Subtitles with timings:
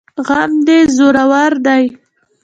[0.27, 1.83] غم دي زورور دی